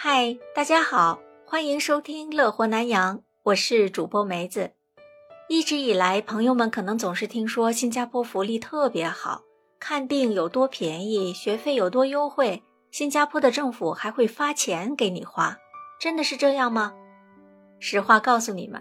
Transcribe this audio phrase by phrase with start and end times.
[0.00, 4.70] 嗨，大家好，欢迎收听乐活南洋，我是主播梅子。
[5.48, 9.42] 一直以来，朋友们可能总是听说新加坡福利特别好，
[9.80, 15.58] 看病有多便宜，学费有多优惠，新加坡的政府还会发钱给你花，
[16.00, 16.94] 真的是这样吗？
[17.80, 18.80] 实话告诉你们，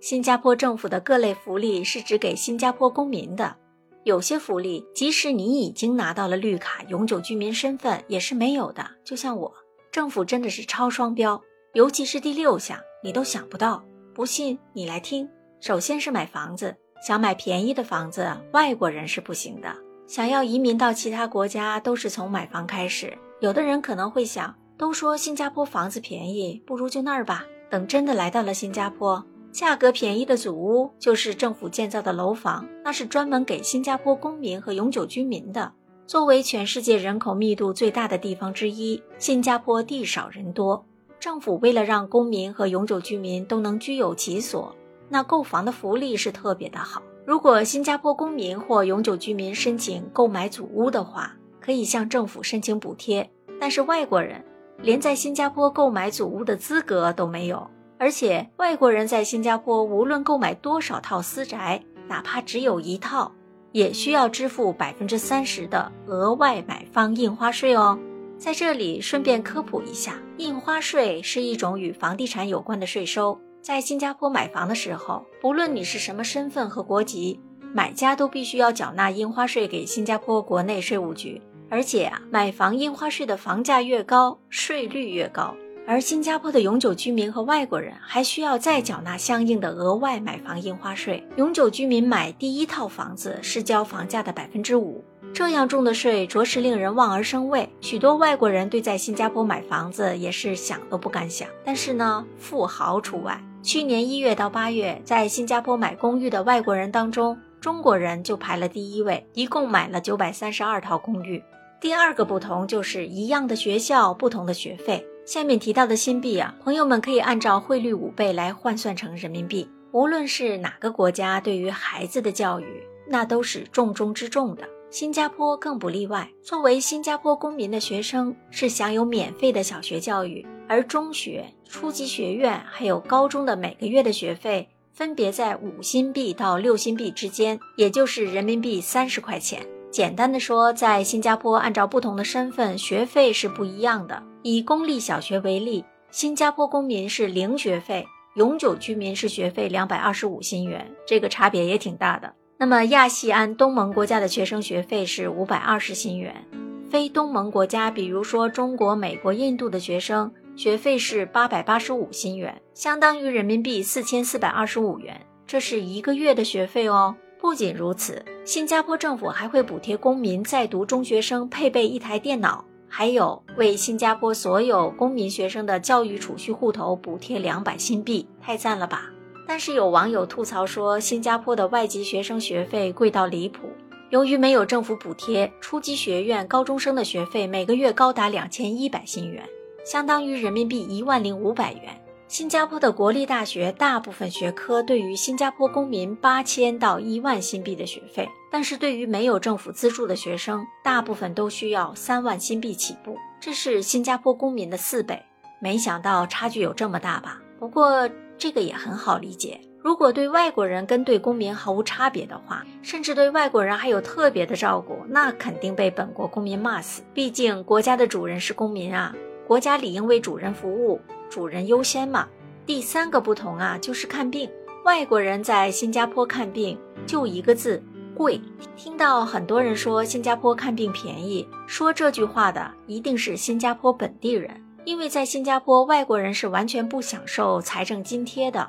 [0.00, 3.56] 新加坡政府的各类福利是只给新加坡公民的，
[4.02, 9.54] 有些福利即使你已经拿到了绿卡、永久居民身份也是没有的，就像我。
[9.96, 11.42] 政府真的是超双标，
[11.72, 13.82] 尤其是第六项，你都想不到。
[14.14, 15.26] 不信你来听。
[15.58, 19.74] 首先是买房子，想买便宜的房子，外国人是不行的。
[20.06, 23.16] 想要移民到其他国家，都是从买房开始。
[23.40, 27.46] 有的人可能会想，都说新加坡房子便宜，不如就那儿吧。
[27.70, 35.72] 等真的来到了新加坡，价格便宜的祖屋就是政府建造的楼房，那是专门给新加坡公民和永久居民的。
[36.06, 40.86] 作为全世界人口密度最大的地方之一，新加坡地少人多。
[41.18, 44.72] 政府为了让公民和永久居民都能居有其所，
[45.08, 47.02] 那购房的福利是特别的好。
[47.24, 53.28] 如果新加坡公民或永久居民申请购买祖屋的话，可以向政府申请补贴。
[53.58, 54.44] 但是外国人
[54.80, 63.32] 连在新加坡购买祖屋的资格都没有，而且外国人在新加坡无论购买多少套私宅，哪怕只有一套。
[63.76, 67.98] 也需要支付百分之三十的额外买方印花税哦。
[68.38, 73.38] 在这里顺便科普一下，印花税是一种与房地产有关的税收。
[73.60, 77.38] 在新加坡买房的时候，不论你是什么身份和国籍，
[77.74, 81.42] 买家都必须要缴纳印花税给新加坡国内税务局。
[81.68, 85.54] 而且啊，买房印花税的房价越高，税率越高。
[85.88, 91.24] 而新加坡的永久居民和外国人还需要再缴纳相应的额外买房印花税。
[91.36, 97.68] 永久居民买第一套房子是交房价的百分之五，这样重的税着实令人望而生畏。
[97.80, 101.48] 许多外国人对在新加坡买房子也是想都不敢想。
[101.64, 103.40] 但是呢，富豪除外。
[103.62, 111.40] 去年一月到八月，在新加坡买公寓的外国人当中，中国人就排了第一位，一共买了九百三十二套公寓。
[111.80, 115.06] 第二个不同就是一样的学校，不同的学费。
[115.26, 119.68] 下面提到的新币啊，朋友们可以按照汇率五倍来换算成人民币。
[119.90, 124.62] 无论是哪个国家，对于孩子的教育，那都是重中之重的。
[124.88, 126.30] 新加坡更不例外。
[126.44, 139.66] 作为新加坡公民的学生，是享有免费的小学教育，而中学、初级学院还有高中的每个月的学费，分别在五新币到六新币之间，也就是人民币三十块钱。
[139.96, 144.22] 简单的说，在新加坡，按照不同的身份，学费是不一样的。
[144.42, 152.30] 以公立小学为例，新加坡公民是零学费，永久居民是学费两百二十五新元，这个差别也挺大的。
[152.58, 156.44] 那么亚细安东盟国家的学生学费是五百二十新元，
[156.90, 167.16] 非东盟国家，比如说中国、美国、印度的学生学费是八百八十五新元，相当于人民币四千四百二十五元，这是一个月的学费哦。
[167.46, 179.12] 不仅如此，新加坡政府还会补贴公民在读中学生配备一台电脑，还有为新加坡所有公民学生的教育储蓄户头补贴两百新币，太赞了吧！
[179.46, 183.68] 但是有网友吐槽说，新加坡的外籍学生学费贵到离谱，
[184.10, 189.48] 由于没有政府补贴，初级学院高中生的学费每个月高达两千一百新元，
[189.84, 191.96] 相当于人民币一万零五百元。
[192.28, 205.22] 新加坡的国立大学大部分学科对于新加坡公民八千到一万新币的学费，但是对于没有政府资助的学生，大部分都需要三万新币起步，这是新加坡公民的四倍。
[205.60, 207.40] 没想到差距有这么大吧？
[207.60, 217.04] 不过这个也很好理解，如果对外国人跟对公民毫无差别的话，甚至对外国人还有特别的照顾，那肯定被本国公民骂死。
[217.14, 219.14] 毕竟国家的主人是公民啊，
[219.46, 221.00] 国家理应为主人服务。
[221.28, 222.28] 主人优先嘛。
[222.64, 224.50] 第三个不同啊，就是看病。
[224.84, 227.82] 外国人在新加坡看病就一个字
[228.14, 228.40] 贵。
[228.76, 238.68] 听到很多人说新加坡看病便宜，说这句话的一定是新加坡本地人，因为在新加坡，外国人是完全不享受财政津贴的，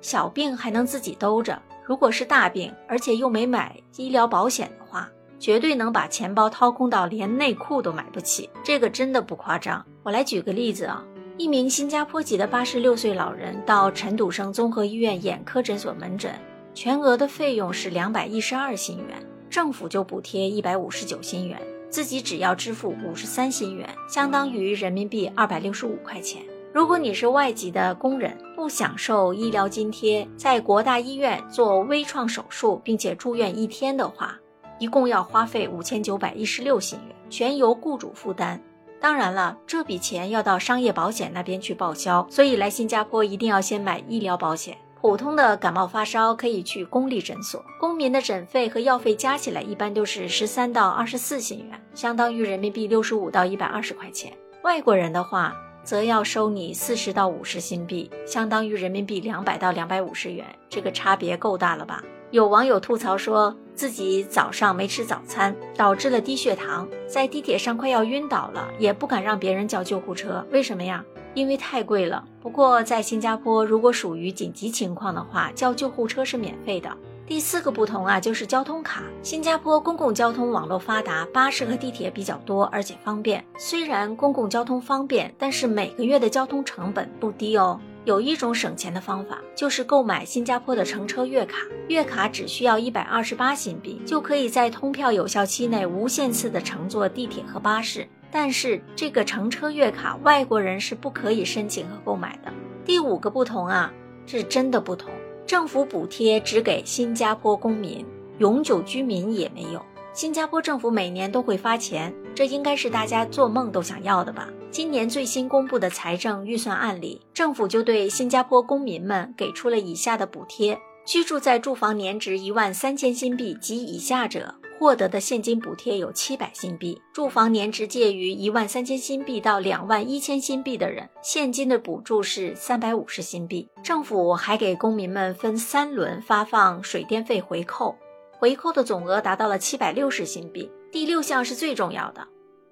[0.00, 1.60] 小病还能自己兜着。
[1.84, 5.08] 如果是大病，而且又没买医疗保险的话，
[5.38, 8.48] 绝对能把钱包掏空到连内裤都买不起。
[8.62, 9.84] 这个真的不夸张。
[10.02, 11.04] 我来举个例子啊。
[11.38, 16.34] 一名新加坡籍的八十六岁老人到陈笃生综合医院眼科诊所门诊，
[16.74, 21.56] 全额的费用是两百一十二新元，政府就补贴一百五十九新元，
[21.88, 26.42] 自己只要支付五十三新元，相当于人民币二百六十五块钱。
[26.74, 34.36] 如果你是外籍的工人，不享受医疗津贴，在国大医院做微创手术并且住院一天的话，
[34.80, 38.60] 一共要花费五千九百一十六新元，全由雇主负担。
[39.00, 44.76] 当然了，这笔钱要到商业保险那边去报销，所以来新加坡一定要先买医疗保险。
[45.00, 54.32] 普通的感冒发烧可以去公立诊所，公民的诊费和药费加起来一般都是十三到二十四新元，相当于人民币六十五到一百二十块钱。
[54.64, 55.54] 外国人的话，
[55.84, 62.02] 则要收你四十到五十新币，相当于人民币两百到两百五十元，这个差别够大了吧？
[62.30, 70.44] 有网友吐槽说自己早上没吃早餐，导致了低血糖，在地铁上快要晕倒了，也不敢让别人叫救护车。
[70.50, 71.02] 为什么呀？
[71.32, 72.22] 因为太贵了。
[72.42, 76.94] 不过在新加坡，如果属于紧急情况的话，叫救护车是免费的。
[77.26, 79.04] 第四个不同啊，就是交通卡。
[79.22, 83.42] 新加坡公共交通网络发达，巴士和地铁比较多，而且方便。
[83.58, 87.80] 虽然公共交通方便，但是每个月的交通成本不低哦。
[88.08, 91.58] 有一种省钱的方法，就是购买新加坡的乘车月卡。
[91.88, 98.08] 月卡只需要一百二十八新币，就可以在通票有效期内无限次的乘坐地铁和巴士。
[98.30, 102.50] 但是这个乘车月卡，外国人是不可以申请和购买的。
[102.82, 103.92] 第五个不同啊，
[104.24, 105.12] 是真的不同。
[105.46, 108.06] 政府补贴只给新加坡公民，
[108.38, 109.84] 永久居民也没有。
[110.18, 114.48] 新加坡政府每年都会发钱，这应该是大家做梦都想要的吧？
[114.68, 120.76] 今年最新公布的财政预算案里，政府就对新加坡公民们给出了以下的补贴：
[121.06, 133.68] 居住在住房年值一万三千新币及以下者，获得的现金补贴有七百新币；住房年值介于一万三千新币到两万一千新币的人，现金的补助是三百五十新币。
[133.84, 137.96] 政府还给公民们分三轮发放水电费回扣。
[138.38, 140.70] 回扣的总额达到了七百六十新币。
[140.92, 142.24] 第六项是最重要的，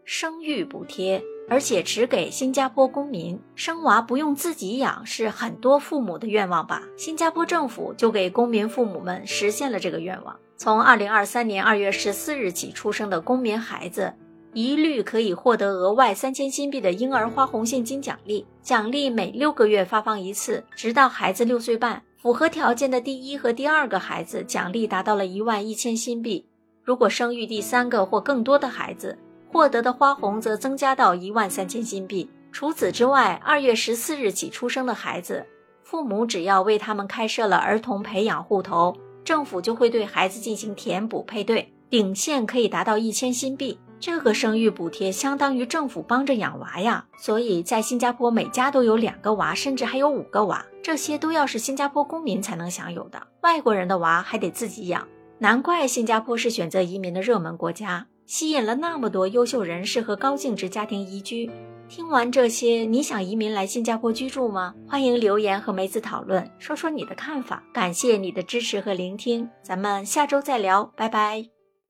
[0.04, 3.36] 生育补贴，而且只给新加坡公民。
[3.56, 6.84] 生娃不用自己养，是很多父母的愿望吧？
[6.96, 10.38] 新加坡政府就给公民父母们实现了这个愿望。
[10.56, 14.14] 从二零二三年二月十四日起出生的公民孩子，
[14.54, 22.00] 一律可以获得额外三千新币的婴儿花红现金奖励，奖励每六个月发放一次，直到孩子六岁半。
[22.26, 26.44] 符合条件的第一和第二个孩子，奖励达到了一万一千新币。
[26.82, 32.28] 如果生育第三个或更多的孩子，获得的花红则增加到一万三千新币。
[32.50, 35.46] 除此之外，二月十四日起出生的孩子，
[35.84, 43.78] 父母只要为他们开设了儿童培养户头，政府就会对孩子进行填补配对，顶线可以达到一千新币。
[43.98, 55.06] 这个生育补贴相当于政府帮着养娃呀，所以在新加坡每家都有两个娃，甚至还有五个娃，这些都要是新加坡公民才能享有的，外国人的娃还得自己养。
[55.38, 61.50] 难怪新加坡是选择移民的热门国家，吸引了那么多优秀人士和高净值家庭移居。
[61.88, 64.74] 听完这些，你想移民来新加坡居住吗？
[64.88, 67.62] 欢迎留言和梅子讨论，说说你的看法。
[67.72, 71.55] 感谢你的支持和聆听，咱们下周再聊，拜拜。